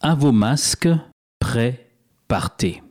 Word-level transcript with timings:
À 0.00 0.14
vos 0.14 0.30
masques, 0.30 0.88
prêts, 1.40 1.90
partez. 2.28 2.84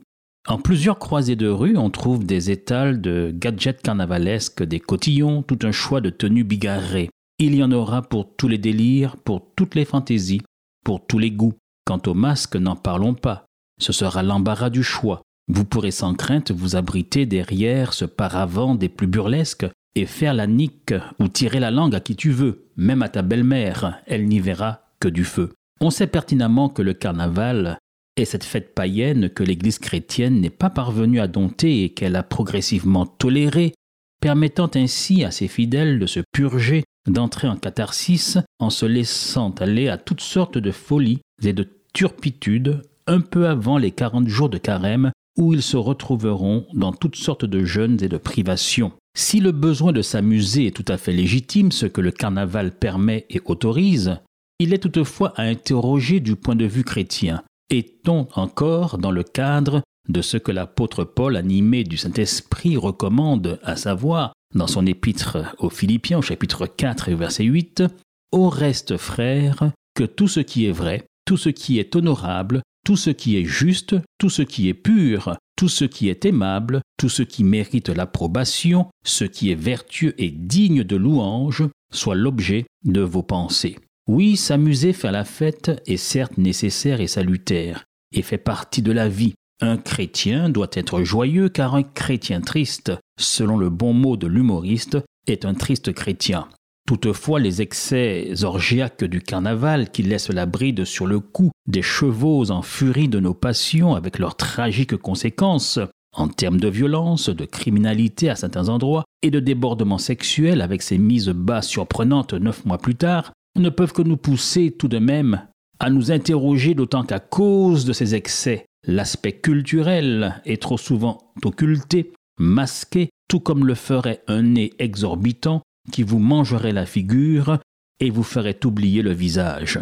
En 0.46 0.58
plusieurs 0.58 0.98
croisées 0.98 1.36
de 1.36 1.48
rue, 1.48 1.78
on 1.78 1.88
trouve 1.88 2.26
des 2.26 2.50
étals 2.50 3.00
de 3.00 3.32
gadgets 3.34 3.80
carnavalesques, 3.80 4.62
des 4.62 4.78
cotillons, 4.78 5.42
tout 5.42 5.58
un 5.62 5.72
choix 5.72 6.02
de 6.02 6.10
tenues 6.10 6.44
bigarrées. 6.44 7.08
Il 7.38 7.54
y 7.54 7.64
en 7.64 7.72
aura 7.72 8.02
pour 8.02 8.36
tous 8.36 8.46
les 8.46 8.58
délires, 8.58 9.16
pour 9.16 9.54
toutes 9.56 9.74
les 9.74 9.86
fantaisies, 9.86 10.42
pour 10.84 11.06
tous 11.06 11.18
les 11.18 11.30
goûts. 11.30 11.54
Quant 11.86 12.02
aux 12.06 12.12
masques, 12.12 12.56
n'en 12.56 12.76
parlons 12.76 13.14
pas. 13.14 13.46
Ce 13.80 13.94
sera 13.94 14.22
l'embarras 14.22 14.68
du 14.68 14.82
choix. 14.82 15.22
Vous 15.50 15.64
pourrez 15.64 15.92
sans 15.92 16.12
crainte 16.12 16.50
vous 16.50 16.76
abriter 16.76 17.24
derrière 17.24 17.94
ce 17.94 18.04
paravent 18.04 18.74
des 18.74 18.90
plus 18.90 19.06
burlesques 19.06 19.66
et 19.94 20.04
faire 20.04 20.34
la 20.34 20.46
nique 20.46 20.92
ou 21.18 21.28
tirer 21.28 21.58
la 21.58 21.70
langue 21.70 21.94
à 21.94 22.00
qui 22.00 22.16
tu 22.16 22.32
veux, 22.32 22.66
même 22.76 23.00
à 23.00 23.08
ta 23.08 23.22
belle-mère, 23.22 24.02
elle 24.06 24.26
n'y 24.26 24.40
verra 24.40 24.82
que 25.00 25.08
du 25.08 25.24
feu. 25.24 25.54
On 25.80 25.90
sait 25.90 26.06
pertinemment 26.06 26.68
que 26.68 26.82
le 26.82 26.92
carnaval 26.92 27.78
est 28.16 28.24
cette 28.24 28.44
fête 28.44 28.74
païenne 28.74 29.30
que 29.30 29.44
l'Église 29.44 29.78
chrétienne 29.78 30.40
n'est 30.40 30.50
pas 30.50 30.70
parvenue 30.70 31.20
à 31.20 31.28
dompter 31.28 31.84
et 31.84 31.90
qu'elle 31.90 32.16
a 32.16 32.24
progressivement 32.24 33.06
tolérée, 33.06 33.74
permettant 34.20 34.70
ainsi 34.74 35.24
à 35.24 35.30
ses 35.30 35.46
fidèles 35.46 36.00
de 36.00 36.06
se 36.06 36.20
purger, 36.32 36.82
d'entrer 37.06 37.46
en 37.46 37.56
catharsis 37.56 38.38
en 38.58 38.70
se 38.70 38.86
laissant 38.86 39.50
aller 39.60 39.88
à 39.88 39.98
toutes 39.98 40.20
sortes 40.20 40.58
de 40.58 40.72
folies 40.72 41.20
et 41.42 41.52
de 41.52 41.68
turpitudes 41.94 42.82
un 43.06 43.20
peu 43.20 43.48
avant 43.48 43.78
les 43.78 43.92
quarante 43.92 44.28
jours 44.28 44.48
de 44.48 44.58
carême 44.58 45.12
où 45.38 45.54
ils 45.54 45.62
se 45.62 45.76
retrouveront 45.76 46.66
dans 46.74 46.92
toutes 46.92 47.16
sortes 47.16 47.44
de 47.44 47.64
jeûnes 47.64 48.02
et 48.02 48.08
de 48.08 48.18
privations. 48.18 48.92
Si 49.16 49.40
le 49.40 49.52
besoin 49.52 49.92
de 49.92 50.02
s'amuser 50.02 50.66
est 50.66 50.76
tout 50.76 50.84
à 50.88 50.96
fait 50.96 51.12
légitime, 51.12 51.72
ce 51.72 51.86
que 51.86 52.00
le 52.00 52.10
carnaval 52.10 52.72
permet 52.72 53.24
et 53.30 53.40
autorise, 53.44 54.18
il 54.58 54.74
est 54.74 54.78
toutefois 54.78 55.32
à 55.36 55.42
interroger 55.42 56.20
du 56.20 56.34
point 56.36 56.56
de 56.56 56.64
vue 56.64 56.84
chrétien. 56.84 57.42
Est-on 57.70 58.26
encore 58.34 58.98
dans 58.98 59.10
le 59.10 59.22
cadre 59.22 59.82
de 60.08 60.22
ce 60.22 60.36
que 60.36 60.52
l'apôtre 60.52 61.04
Paul, 61.04 61.36
animé 61.36 61.84
du 61.84 61.96
Saint-Esprit, 61.96 62.76
recommande, 62.76 63.60
à 63.62 63.76
savoir, 63.76 64.32
dans 64.54 64.66
son 64.66 64.86
épître 64.86 65.38
aux 65.58 65.70
Philippiens 65.70 66.22
chapitre 66.22 66.66
4 66.66 67.10
et 67.10 67.14
verset 67.14 67.44
8, 67.44 67.84
Au 68.32 68.48
reste, 68.48 68.96
frères, 68.96 69.70
que 69.94 70.04
tout 70.04 70.28
ce 70.28 70.40
qui 70.40 70.66
est 70.66 70.72
vrai, 70.72 71.04
tout 71.26 71.36
ce 71.36 71.50
qui 71.50 71.78
est 71.78 71.94
honorable, 71.94 72.62
tout 72.84 72.96
ce 72.96 73.10
qui 73.10 73.36
est 73.36 73.44
juste, 73.44 73.96
tout 74.18 74.30
ce 74.30 74.42
qui 74.42 74.68
est 74.68 74.74
pur, 74.74 75.36
tout 75.56 75.68
ce 75.68 75.84
qui 75.84 76.08
est 76.08 76.24
aimable, 76.24 76.80
tout 76.96 77.10
ce 77.10 77.22
qui 77.22 77.44
mérite 77.44 77.90
l'approbation, 77.90 78.86
ce 79.04 79.24
qui 79.24 79.50
est 79.50 79.60
vertueux 79.60 80.14
et 80.16 80.30
digne 80.30 80.84
de 80.84 80.96
louange, 80.96 81.64
soit 81.92 82.14
l'objet 82.14 82.64
de 82.84 83.02
vos 83.02 83.22
pensées. 83.22 83.76
Oui, 84.08 84.38
s'amuser, 84.38 84.94
faire 84.94 85.12
la 85.12 85.26
fête 85.26 85.82
est 85.86 85.98
certes 85.98 86.38
nécessaire 86.38 87.02
et 87.02 87.06
salutaire, 87.06 87.84
et 88.10 88.22
fait 88.22 88.38
partie 88.38 88.80
de 88.80 88.90
la 88.90 89.06
vie. 89.06 89.34
Un 89.60 89.76
chrétien 89.76 90.48
doit 90.48 90.70
être 90.72 91.02
joyeux 91.02 91.50
car 91.50 91.74
un 91.74 91.82
chrétien 91.82 92.40
triste, 92.40 92.92
selon 93.20 93.58
le 93.58 93.68
bon 93.68 93.92
mot 93.92 94.16
de 94.16 94.26
l'humoriste, 94.26 94.96
est 95.26 95.44
un 95.44 95.52
triste 95.52 95.92
chrétien. 95.92 96.48
Toutefois, 96.86 97.38
les 97.38 97.60
excès 97.60 98.32
orgiaques 98.44 99.04
du 99.04 99.20
carnaval 99.20 99.90
qui 99.90 100.02
laissent 100.02 100.30
la 100.30 100.46
bride 100.46 100.86
sur 100.86 101.06
le 101.06 101.20
cou 101.20 101.50
des 101.66 101.82
chevaux 101.82 102.50
en 102.50 102.62
furie 102.62 103.08
de 103.08 103.20
nos 103.20 103.34
passions 103.34 103.94
avec 103.94 104.18
leurs 104.18 104.36
tragiques 104.36 104.96
conséquences, 104.96 105.80
en 106.16 106.28
termes 106.28 106.60
de 106.60 106.68
violence, 106.68 107.28
de 107.28 107.44
criminalité 107.44 108.30
à 108.30 108.36
certains 108.36 108.70
endroits 108.70 109.04
et 109.20 109.30
de 109.30 109.38
débordements 109.38 109.98
sexuels 109.98 110.62
avec 110.62 110.80
ces 110.80 110.96
mises 110.96 111.28
bas 111.28 111.60
surprenantes 111.60 112.32
neuf 112.32 112.64
mois 112.64 112.78
plus 112.78 112.94
tard, 112.94 113.32
ne 113.58 113.70
peuvent 113.70 113.92
que 113.92 114.02
nous 114.02 114.16
pousser 114.16 114.70
tout 114.70 114.88
de 114.88 114.98
même 114.98 115.42
à 115.80 115.90
nous 115.90 116.10
interroger 116.10 116.74
d'autant 116.74 117.04
qu'à 117.04 117.20
cause 117.20 117.84
de 117.84 117.92
ces 117.92 118.14
excès, 118.14 118.66
l'aspect 118.86 119.32
culturel 119.32 120.40
est 120.44 120.60
trop 120.60 120.78
souvent 120.78 121.32
occulté, 121.44 122.12
masqué, 122.38 123.10
tout 123.28 123.40
comme 123.40 123.66
le 123.66 123.74
ferait 123.74 124.22
un 124.26 124.42
nez 124.42 124.72
exorbitant 124.78 125.62
qui 125.92 126.02
vous 126.02 126.18
mangerait 126.18 126.72
la 126.72 126.86
figure 126.86 127.58
et 128.00 128.10
vous 128.10 128.22
ferait 128.22 128.64
oublier 128.64 129.02
le 129.02 129.12
visage. 129.12 129.78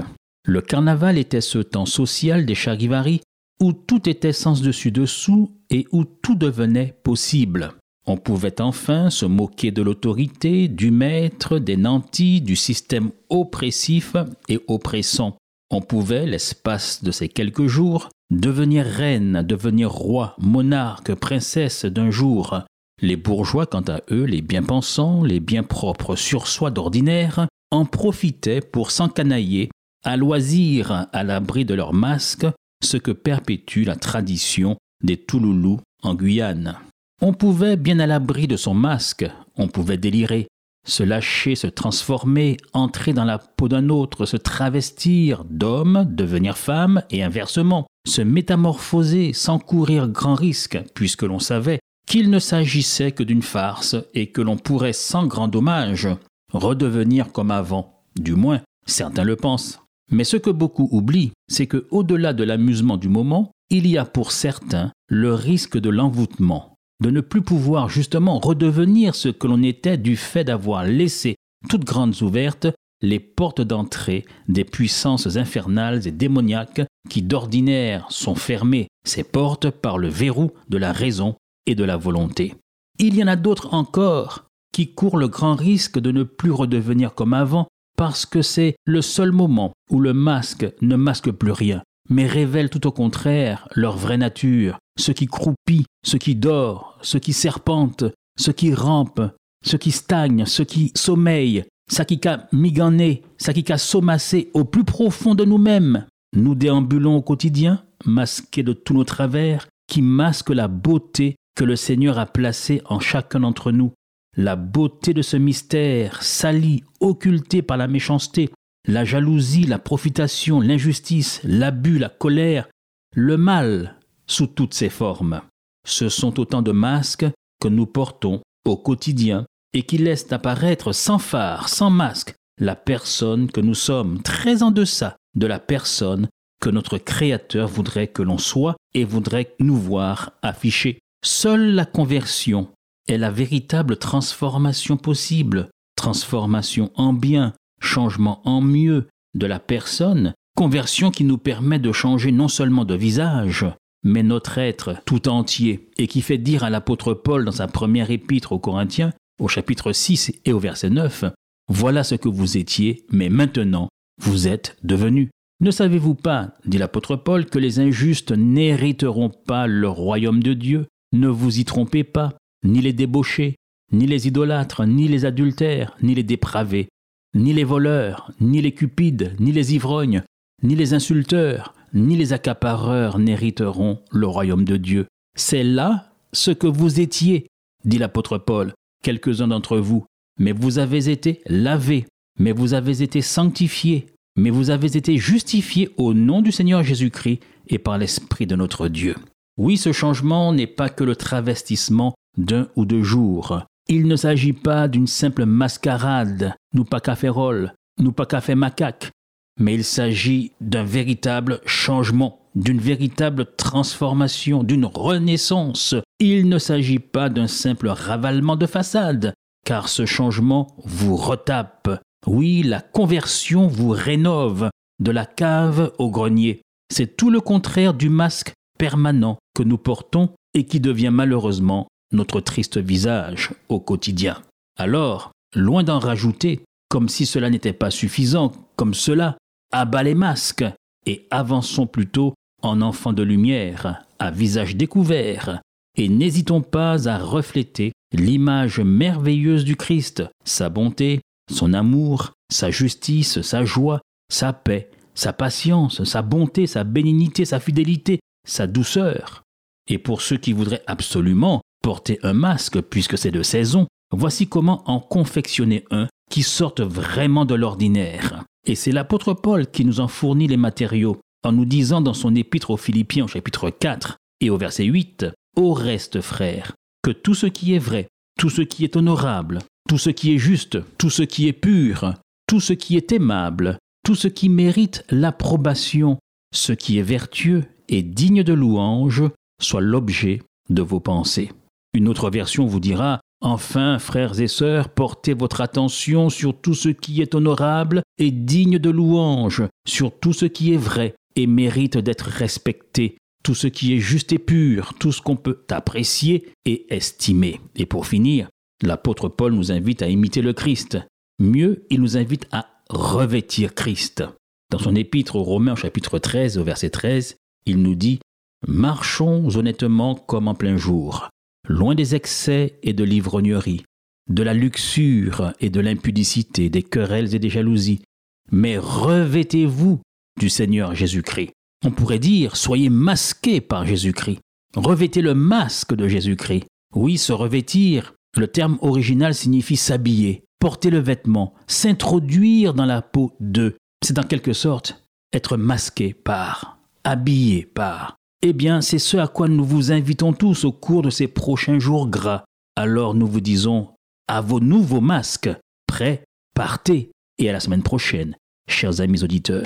Le 0.46 0.60
carnaval 0.60 1.18
était 1.18 1.40
ce 1.40 1.58
temps 1.58 1.86
social 1.86 2.46
des 2.46 2.54
charivaris 2.54 3.20
où 3.60 3.72
tout 3.72 4.08
était 4.08 4.32
sens 4.32 4.60
dessus-dessous 4.60 5.50
et 5.70 5.86
où 5.92 6.04
tout 6.04 6.34
devenait 6.34 6.94
possible. 7.02 7.72
On 8.08 8.16
pouvait 8.16 8.60
enfin 8.60 9.10
se 9.10 9.26
moquer 9.26 9.72
de 9.72 9.82
l'autorité, 9.82 10.68
du 10.68 10.92
maître, 10.92 11.58
des 11.58 11.76
nantis, 11.76 12.40
du 12.40 12.54
système 12.54 13.10
oppressif 13.30 14.16
et 14.48 14.60
oppressant. 14.68 15.36
On 15.70 15.80
pouvait, 15.80 16.26
l'espace 16.26 17.02
de 17.02 17.10
ces 17.10 17.28
quelques 17.28 17.66
jours, 17.66 18.08
devenir 18.30 18.86
reine, 18.86 19.42
devenir 19.42 19.90
roi, 19.90 20.36
monarque, 20.38 21.14
princesse 21.14 21.84
d'un 21.84 22.10
jour, 22.10 22.60
les 23.02 23.16
bourgeois, 23.16 23.66
quant 23.66 23.84
à 23.88 24.00
eux, 24.10 24.24
les 24.24 24.40
bien-pensants, 24.40 25.24
les 25.24 25.40
bien 25.40 25.64
propres 25.64 26.14
sur 26.14 26.46
soi 26.46 26.70
d'ordinaire, 26.70 27.48
en 27.72 27.84
profitaient 27.84 28.60
pour 28.60 28.92
s'encanailler, 28.92 29.70
à 30.04 30.16
loisir 30.16 31.08
à 31.12 31.24
l'abri 31.24 31.64
de 31.64 31.74
leurs 31.74 31.92
masques, 31.92 32.46
ce 32.84 32.96
que 32.96 33.10
perpétue 33.10 33.82
la 33.82 33.96
tradition 33.96 34.76
des 35.02 35.16
Touloulous 35.16 35.80
en 36.02 36.14
Guyane. 36.14 36.78
On 37.22 37.32
pouvait, 37.32 37.76
bien 37.76 37.98
à 37.98 38.06
l'abri 38.06 38.46
de 38.46 38.56
son 38.56 38.74
masque, 38.74 39.26
on 39.56 39.68
pouvait 39.68 39.96
délirer, 39.96 40.48
se 40.86 41.02
lâcher, 41.02 41.54
se 41.54 41.66
transformer, 41.66 42.58
entrer 42.74 43.12
dans 43.14 43.24
la 43.24 43.38
peau 43.38 43.68
d'un 43.68 43.88
autre, 43.88 44.26
se 44.26 44.36
travestir 44.36 45.44
d'homme, 45.44 46.06
devenir 46.08 46.58
femme, 46.58 47.02
et 47.10 47.22
inversement, 47.22 47.86
se 48.06 48.20
métamorphoser 48.20 49.32
sans 49.32 49.58
courir 49.58 50.08
grand 50.08 50.34
risque, 50.34 50.78
puisque 50.94 51.22
l'on 51.22 51.38
savait 51.38 51.80
qu'il 52.06 52.30
ne 52.30 52.38
s'agissait 52.38 53.12
que 53.12 53.22
d'une 53.22 53.42
farce 53.42 53.96
et 54.14 54.28
que 54.28 54.42
l'on 54.42 54.56
pourrait 54.56 54.92
sans 54.92 55.26
grand 55.26 55.48
dommage 55.48 56.08
redevenir 56.52 57.32
comme 57.32 57.50
avant. 57.50 58.04
Du 58.14 58.34
moins, 58.34 58.60
certains 58.86 59.24
le 59.24 59.36
pensent. 59.36 59.80
Mais 60.10 60.24
ce 60.24 60.36
que 60.36 60.50
beaucoup 60.50 60.88
oublient, 60.92 61.32
c'est 61.48 61.66
que 61.66 61.86
au-delà 61.90 62.32
de 62.32 62.44
l'amusement 62.44 62.96
du 62.96 63.08
moment, 63.08 63.50
il 63.70 63.88
y 63.88 63.98
a 63.98 64.04
pour 64.04 64.30
certains 64.30 64.92
le 65.08 65.34
risque 65.34 65.78
de 65.78 65.90
l'envoûtement, 65.90 66.75
de 67.02 67.10
ne 67.10 67.20
plus 67.20 67.42
pouvoir 67.42 67.88
justement 67.88 68.38
redevenir 68.38 69.14
ce 69.14 69.28
que 69.28 69.46
l'on 69.46 69.62
était 69.62 69.98
du 69.98 70.16
fait 70.16 70.44
d'avoir 70.44 70.84
laissé 70.84 71.36
toutes 71.68 71.84
grandes 71.84 72.22
ouvertes 72.22 72.68
les 73.02 73.20
portes 73.20 73.60
d'entrée 73.60 74.24
des 74.48 74.64
puissances 74.64 75.36
infernales 75.36 76.06
et 76.06 76.12
démoniaques 76.12 76.82
qui 77.08 77.22
d'ordinaire 77.22 78.06
sont 78.10 78.34
fermées, 78.34 78.88
ces 79.06 79.22
portes, 79.22 79.70
par 79.70 79.98
le 79.98 80.08
verrou 80.08 80.52
de 80.68 80.78
la 80.78 80.92
raison 80.92 81.36
et 81.66 81.74
de 81.74 81.84
la 81.84 81.96
volonté. 81.96 82.54
Il 82.98 83.14
y 83.14 83.22
en 83.22 83.28
a 83.28 83.36
d'autres 83.36 83.74
encore 83.74 84.46
qui 84.72 84.92
courent 84.92 85.18
le 85.18 85.28
grand 85.28 85.54
risque 85.54 85.98
de 85.98 86.10
ne 86.10 86.22
plus 86.22 86.50
redevenir 86.50 87.14
comme 87.14 87.34
avant 87.34 87.68
parce 87.96 88.26
que 88.26 88.42
c'est 88.42 88.76
le 88.84 89.02
seul 89.02 89.32
moment 89.32 89.72
où 89.90 90.00
le 90.00 90.12
masque 90.12 90.66
ne 90.82 90.96
masque 90.96 91.30
plus 91.30 91.52
rien, 91.52 91.82
mais 92.08 92.26
révèle 92.26 92.70
tout 92.70 92.86
au 92.86 92.92
contraire 92.92 93.68
leur 93.74 93.96
vraie 93.96 94.18
nature, 94.18 94.78
ce 94.98 95.12
qui 95.12 95.26
croupit, 95.26 95.84
ce 96.04 96.16
qui 96.16 96.34
dort, 96.34 96.98
ce 97.02 97.18
qui 97.18 97.32
serpente, 97.32 98.04
ce 98.38 98.50
qui 98.50 98.74
rampe, 98.74 99.20
ce 99.64 99.76
qui 99.76 99.90
stagne, 99.90 100.46
ce 100.46 100.62
qui 100.62 100.92
sommeille, 100.94 101.64
ça 101.90 102.04
qui 102.04 102.20
a 102.26 102.48
migané, 102.52 103.22
ça 103.38 103.52
qui 103.52 103.70
a 103.72 103.78
somassé 103.78 104.50
au 104.54 104.64
plus 104.64 104.84
profond 104.84 105.34
de 105.34 105.44
nous-mêmes. 105.44 106.06
Nous 106.34 106.54
déambulons 106.54 107.16
au 107.16 107.22
quotidien, 107.22 107.84
masqués 108.04 108.62
de 108.62 108.72
tous 108.72 108.94
nos 108.94 109.04
travers, 109.04 109.68
qui 109.88 110.02
masquent 110.02 110.50
la 110.50 110.68
beauté 110.68 111.36
que 111.54 111.64
le 111.64 111.76
Seigneur 111.76 112.18
a 112.18 112.26
placé 112.26 112.82
en 112.86 113.00
chacun 113.00 113.40
d'entre 113.40 113.72
nous, 113.72 113.92
la 114.36 114.56
beauté 114.56 115.14
de 115.14 115.22
ce 115.22 115.36
mystère, 115.36 116.22
sali, 116.22 116.82
occulté 117.00 117.62
par 117.62 117.76
la 117.76 117.88
méchanceté, 117.88 118.50
la 118.86 119.04
jalousie, 119.04 119.64
la 119.64 119.78
profitation, 119.78 120.60
l'injustice, 120.60 121.40
l'abus, 121.44 121.98
la 121.98 122.10
colère, 122.10 122.68
le 123.14 123.36
mal 123.36 123.96
sous 124.26 124.46
toutes 124.46 124.74
ses 124.74 124.88
formes. 124.88 125.40
Ce 125.86 126.08
sont 126.08 126.40
autant 126.40 126.62
de 126.62 126.72
masques 126.72 127.26
que 127.60 127.68
nous 127.68 127.86
portons 127.86 128.40
au 128.64 128.76
quotidien 128.76 129.46
et 129.72 129.82
qui 129.82 129.98
laissent 129.98 130.32
apparaître 130.32 130.92
sans 130.92 131.18
phare, 131.18 131.68
sans 131.68 131.90
masque, 131.90 132.34
la 132.58 132.74
personne 132.74 133.50
que 133.50 133.60
nous 133.60 133.74
sommes, 133.74 134.22
très 134.22 134.62
en 134.62 134.70
deçà 134.70 135.16
de 135.34 135.46
la 135.46 135.58
personne 135.58 136.28
que 136.60 136.70
notre 136.70 136.98
Créateur 136.98 137.68
voudrait 137.68 138.08
que 138.08 138.22
l'on 138.22 138.38
soit 138.38 138.76
et 138.94 139.04
voudrait 139.04 139.54
nous 139.60 139.76
voir 139.76 140.32
afficher. 140.42 140.98
Seule 141.24 141.74
la 141.74 141.84
conversion 141.84 142.68
est 143.08 143.18
la 143.18 143.30
véritable 143.30 143.98
transformation 143.98 144.96
possible, 144.96 145.68
transformation 145.96 146.90
en 146.94 147.12
bien, 147.12 147.52
changement 147.80 148.40
en 148.48 148.60
mieux 148.60 149.06
de 149.34 149.46
la 149.46 149.60
personne, 149.60 150.34
conversion 150.56 151.10
qui 151.10 151.24
nous 151.24 151.38
permet 151.38 151.78
de 151.78 151.92
changer 151.92 152.32
non 152.32 152.48
seulement 152.48 152.84
de 152.84 152.94
visage, 152.94 153.66
mais 154.06 154.22
notre 154.22 154.58
être 154.58 154.94
tout 155.04 155.28
entier, 155.28 155.88
et 155.98 156.06
qui 156.06 156.22
fait 156.22 156.38
dire 156.38 156.62
à 156.62 156.70
l'apôtre 156.70 157.12
Paul 157.12 157.44
dans 157.44 157.50
sa 157.50 157.66
première 157.66 158.12
épître 158.12 158.52
aux 158.52 158.60
Corinthiens, 158.60 159.12
au 159.40 159.48
chapitre 159.48 159.92
6 159.92 160.32
et 160.44 160.52
au 160.52 160.60
verset 160.60 160.90
9, 160.90 161.24
Voilà 161.68 162.04
ce 162.04 162.14
que 162.14 162.28
vous 162.28 162.56
étiez, 162.56 163.04
mais 163.10 163.28
maintenant 163.28 163.88
vous 164.22 164.46
êtes 164.46 164.76
devenus. 164.84 165.28
Ne 165.60 165.72
savez-vous 165.72 166.14
pas, 166.14 166.54
dit 166.64 166.78
l'apôtre 166.78 167.16
Paul, 167.16 167.46
que 167.46 167.58
les 167.58 167.80
injustes 167.80 168.30
n'hériteront 168.30 169.30
pas 169.30 169.66
le 169.66 169.88
royaume 169.88 170.42
de 170.42 170.54
Dieu? 170.54 170.86
Ne 171.12 171.28
vous 171.28 171.58
y 171.58 171.64
trompez 171.64 172.04
pas, 172.04 172.38
ni 172.64 172.80
les 172.80 172.92
débauchés, 172.92 173.56
ni 173.92 174.06
les 174.06 174.28
idolâtres, 174.28 174.86
ni 174.86 175.08
les 175.08 175.24
adultères, 175.24 175.96
ni 176.00 176.14
les 176.14 176.22
dépravés, 176.22 176.88
ni 177.34 177.52
les 177.52 177.64
voleurs, 177.64 178.30
ni 178.40 178.62
les 178.62 178.72
cupides, 178.72 179.34
ni 179.40 179.50
les 179.50 179.74
ivrognes, 179.74 180.22
ni 180.62 180.76
les 180.76 180.94
insulteurs, 180.94 181.74
ni 181.92 182.16
les 182.16 182.32
accapareurs 182.32 183.18
n'hériteront 183.18 184.00
le 184.10 184.26
royaume 184.26 184.64
de 184.64 184.76
Dieu. 184.76 185.06
C'est 185.36 185.64
là 185.64 186.12
ce 186.32 186.50
que 186.50 186.66
vous 186.66 187.00
étiez, 187.00 187.46
dit 187.84 187.98
l'apôtre 187.98 188.38
Paul, 188.38 188.72
quelques-uns 189.02 189.48
d'entre 189.48 189.78
vous, 189.78 190.04
mais 190.38 190.52
vous 190.52 190.78
avez 190.78 191.10
été 191.10 191.40
lavés, 191.46 192.06
mais 192.38 192.52
vous 192.52 192.74
avez 192.74 193.02
été 193.02 193.22
sanctifiés, 193.22 194.06
mais 194.36 194.50
vous 194.50 194.70
avez 194.70 194.96
été 194.96 195.16
justifiés 195.16 195.90
au 195.96 196.14
nom 196.14 196.42
du 196.42 196.52
Seigneur 196.52 196.82
Jésus-Christ 196.82 197.40
et 197.68 197.78
par 197.78 197.98
l'Esprit 197.98 198.46
de 198.46 198.56
notre 198.56 198.88
Dieu. 198.88 199.16
Oui, 199.56 199.78
ce 199.78 199.92
changement 199.92 200.52
n'est 200.52 200.66
pas 200.66 200.90
que 200.90 201.04
le 201.04 201.16
travestissement 201.16 202.14
d'un 202.36 202.68
ou 202.76 202.84
deux 202.84 203.02
jours. 203.02 203.62
Il 203.88 204.06
ne 204.06 204.16
s'agit 204.16 204.52
pas 204.52 204.88
d'une 204.88 205.06
simple 205.06 205.46
mascarade, 205.46 206.54
nous 206.74 206.84
pas 206.84 207.00
café 207.00 207.28
rôle, 207.28 207.72
nous 207.98 208.12
pas 208.12 208.26
café 208.26 208.54
macaque, 208.54 209.12
mais 209.58 209.74
il 209.74 209.84
s'agit 209.84 210.52
d'un 210.60 210.84
véritable 210.84 211.60
changement, 211.64 212.40
d'une 212.54 212.80
véritable 212.80 213.46
transformation, 213.56 214.62
d'une 214.62 214.86
renaissance. 214.86 215.94
Il 216.18 216.48
ne 216.48 216.58
s'agit 216.58 216.98
pas 216.98 217.28
d'un 217.28 217.46
simple 217.46 217.88
ravalement 217.88 218.56
de 218.56 218.66
façade, 218.66 219.34
car 219.64 219.88
ce 219.88 220.06
changement 220.06 220.68
vous 220.84 221.16
retape. 221.16 222.00
Oui, 222.26 222.62
la 222.62 222.80
conversion 222.80 223.66
vous 223.66 223.90
rénove, 223.90 224.70
de 224.98 225.10
la 225.10 225.26
cave 225.26 225.92
au 225.98 226.10
grenier. 226.10 226.62
C'est 226.92 227.16
tout 227.16 227.30
le 227.30 227.40
contraire 227.40 227.94
du 227.94 228.08
masque 228.08 228.52
permanent 228.78 229.38
que 229.54 229.62
nous 229.62 229.78
portons 229.78 230.30
et 230.54 230.64
qui 230.64 230.80
devient 230.80 231.10
malheureusement 231.12 231.88
notre 232.12 232.40
triste 232.40 232.78
visage 232.78 233.50
au 233.68 233.80
quotidien. 233.80 234.40
Alors, 234.78 235.32
loin 235.54 235.82
d'en 235.82 235.98
rajouter, 235.98 236.60
comme 236.88 237.08
si 237.08 237.26
cela 237.26 237.50
n'était 237.50 237.72
pas 237.72 237.90
suffisant, 237.90 238.52
comme 238.76 238.94
cela, 238.94 239.36
abat 239.72 240.02
les 240.02 240.14
masques 240.14 240.64
et 241.06 241.26
avançons 241.30 241.86
plutôt 241.86 242.34
en 242.62 242.80
enfants 242.80 243.12
de 243.12 243.22
lumière, 243.22 244.04
à 244.18 244.30
visage 244.30 244.76
découvert, 244.76 245.60
et 245.96 246.08
n'hésitons 246.08 246.62
pas 246.62 247.08
à 247.08 247.18
refléter 247.18 247.92
l'image 248.12 248.80
merveilleuse 248.80 249.64
du 249.64 249.76
Christ, 249.76 250.24
sa 250.44 250.68
bonté, 250.68 251.20
son 251.50 251.72
amour, 251.72 252.32
sa 252.50 252.70
justice, 252.70 253.40
sa 253.42 253.64
joie, 253.64 254.00
sa 254.30 254.52
paix, 254.52 254.90
sa 255.14 255.32
patience, 255.32 256.04
sa 256.04 256.22
bonté, 256.22 256.66
sa 256.66 256.84
bénignité, 256.84 257.44
sa 257.44 257.60
fidélité, 257.60 258.20
sa 258.46 258.66
douceur. 258.66 259.42
Et 259.88 259.98
pour 259.98 260.22
ceux 260.22 260.36
qui 260.36 260.52
voudraient 260.52 260.82
absolument 260.86 261.62
porter 261.82 262.18
un 262.22 262.32
masque 262.32 262.80
puisque 262.80 263.16
c'est 263.16 263.30
de 263.30 263.42
saison, 263.42 263.86
voici 264.12 264.48
comment 264.48 264.82
en 264.90 265.00
confectionner 265.00 265.84
un 265.90 266.08
qui 266.30 266.42
sorte 266.42 266.80
vraiment 266.80 267.44
de 267.44 267.54
l'ordinaire. 267.54 268.44
Et 268.66 268.74
c'est 268.74 268.92
l'apôtre 268.92 269.32
Paul 269.32 269.68
qui 269.68 269.84
nous 269.84 270.00
en 270.00 270.08
fournit 270.08 270.48
les 270.48 270.56
matériaux 270.56 271.20
en 271.44 271.52
nous 271.52 271.64
disant 271.64 272.00
dans 272.00 272.14
son 272.14 272.34
épître 272.34 272.70
aux 272.70 272.76
Philippiens 272.76 273.24
au 273.24 273.28
chapitre 273.28 273.70
4 273.70 274.16
et 274.40 274.50
au 274.50 274.58
verset 274.58 274.84
8, 274.84 275.26
Au 275.56 275.72
reste, 275.72 276.20
frères, 276.20 276.72
que 277.02 277.12
tout 277.12 277.34
ce 277.34 277.46
qui 277.46 277.74
est 277.74 277.78
vrai, 277.78 278.08
tout 278.38 278.50
ce 278.50 278.62
qui 278.62 278.82
est 278.82 278.96
honorable, 278.96 279.60
tout 279.88 279.98
ce 279.98 280.10
qui 280.10 280.34
est 280.34 280.38
juste, 280.38 280.78
tout 280.98 281.10
ce 281.10 281.22
qui 281.22 281.46
est 281.46 281.52
pur, 281.52 282.14
tout 282.48 282.58
ce 282.58 282.72
qui 282.72 282.96
est 282.96 283.12
aimable, 283.12 283.78
tout 284.04 284.16
ce 284.16 284.26
qui 284.26 284.48
mérite 284.48 285.04
l'approbation, 285.10 286.18
ce 286.52 286.72
qui 286.72 286.98
est 286.98 287.02
vertueux 287.02 287.64
et 287.88 288.02
digne 288.02 288.42
de 288.42 288.52
louange, 288.52 289.22
soit 289.62 289.80
l'objet 289.80 290.42
de 290.68 290.82
vos 290.82 291.00
pensées. 291.00 291.52
Une 291.94 292.08
autre 292.08 292.30
version 292.30 292.66
vous 292.66 292.80
dira 292.80 293.20
Enfin, 293.40 293.98
frères 293.98 294.40
et 294.40 294.48
sœurs, 294.48 294.88
portez 294.88 295.34
votre 295.34 295.60
attention 295.60 296.30
sur 296.30 296.58
tout 296.58 296.74
ce 296.74 296.88
qui 296.88 297.20
est 297.20 297.34
honorable 297.34 298.02
et 298.18 298.30
digne 298.30 298.78
de 298.78 298.90
louange, 298.90 299.62
sur 299.86 300.18
tout 300.18 300.32
ce 300.32 300.46
qui 300.46 300.72
est 300.72 300.78
vrai 300.78 301.14
et 301.36 301.46
mérite 301.46 301.98
d'être 301.98 302.26
respecté, 302.26 303.18
tout 303.44 303.54
ce 303.54 303.66
qui 303.66 303.94
est 303.94 303.98
juste 303.98 304.32
et 304.32 304.38
pur, 304.38 304.94
tout 304.98 305.12
ce 305.12 305.20
qu'on 305.20 305.36
peut 305.36 305.64
apprécier 305.70 306.50
et 306.64 306.92
estimer. 306.94 307.60
Et 307.76 307.84
pour 307.84 308.06
finir, 308.06 308.48
l'apôtre 308.82 309.28
Paul 309.28 309.52
nous 309.52 309.70
invite 309.70 310.00
à 310.00 310.08
imiter 310.08 310.40
le 310.40 310.54
Christ. 310.54 310.98
Mieux, 311.38 311.84
il 311.90 312.00
nous 312.00 312.16
invite 312.16 312.46
à 312.52 312.66
revêtir 312.88 313.74
Christ. 313.74 314.24
Dans 314.70 314.78
son 314.78 314.96
épître 314.96 315.36
aux 315.36 315.42
Romains 315.42 315.76
chapitre 315.76 316.18
13 316.18 316.56
au 316.56 316.64
verset 316.64 316.90
13, 316.90 317.36
il 317.66 317.82
nous 317.82 317.94
dit 317.94 318.18
Marchons 318.66 319.46
honnêtement 319.54 320.14
comme 320.14 320.48
en 320.48 320.54
plein 320.54 320.78
jour 320.78 321.28
loin 321.66 321.94
des 321.94 322.14
excès 322.14 322.78
et 322.82 322.92
de 322.92 323.04
l'ivrognerie, 323.04 323.84
de 324.28 324.42
la 324.42 324.54
luxure 324.54 325.52
et 325.60 325.70
de 325.70 325.80
l'impudicité, 325.80 326.68
des 326.70 326.82
querelles 326.82 327.34
et 327.34 327.38
des 327.38 327.50
jalousies, 327.50 328.02
mais 328.50 328.78
revêtez-vous 328.78 330.00
du 330.38 330.48
Seigneur 330.48 330.94
Jésus-Christ. 330.94 331.50
On 331.84 331.90
pourrait 331.90 332.18
dire, 332.18 332.56
soyez 332.56 332.90
masqués 332.90 333.60
par 333.60 333.86
Jésus-Christ. 333.86 334.40
Revêtez 334.74 335.22
le 335.22 335.34
masque 335.34 335.94
de 335.94 336.08
Jésus-Christ. 336.08 336.64
Oui, 336.94 337.18
se 337.18 337.32
revêtir, 337.32 338.14
le 338.36 338.48
terme 338.48 338.78
original 338.80 339.34
signifie 339.34 339.76
s'habiller, 339.76 340.44
porter 340.58 340.90
le 340.90 340.98
vêtement, 340.98 341.54
s'introduire 341.66 342.74
dans 342.74 342.84
la 342.84 343.02
peau 343.02 343.32
de. 343.40 343.76
C'est 344.04 344.18
en 344.18 344.22
quelque 344.22 344.52
sorte 344.52 345.06
être 345.32 345.56
masqué 345.56 346.14
par, 346.14 346.78
habillé 347.04 347.66
par. 347.66 348.15
Eh 348.42 348.52
bien, 348.52 348.80
c'est 348.82 348.98
ce 348.98 349.16
à 349.16 349.28
quoi 349.28 349.48
nous 349.48 349.64
vous 349.64 349.92
invitons 349.92 350.32
tous 350.32 350.64
au 350.64 350.72
cours 350.72 351.02
de 351.02 351.10
ces 351.10 351.26
prochains 351.26 351.78
jours 351.78 352.08
gras. 352.08 352.44
Alors 352.76 353.14
nous 353.14 353.26
vous 353.26 353.40
disons 353.40 353.88
à 354.28 354.40
vos 354.40 354.60
nouveaux 354.60 355.00
masques, 355.00 355.50
prêts, 355.86 356.24
partez, 356.54 357.10
et 357.38 357.48
à 357.48 357.52
la 357.52 357.60
semaine 357.60 357.82
prochaine, 357.82 358.36
chers 358.68 359.00
amis 359.00 359.24
auditeurs. 359.24 359.64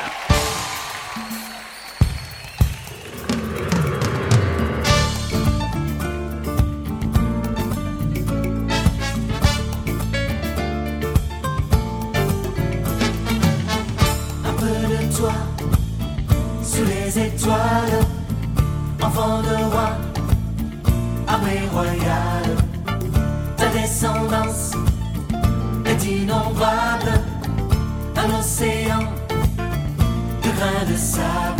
De 31.01 31.60